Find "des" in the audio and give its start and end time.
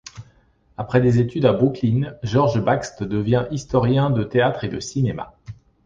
0.99-1.19